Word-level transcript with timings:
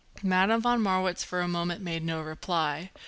Madame 0.23 0.59
von 0.61 0.81
Marwitz 0.81 1.23
for 1.23 1.41
a 1.41 1.47
moment 1.47 1.79
made 1.79 2.03
no 2.03 2.21
reply. 2.23 2.89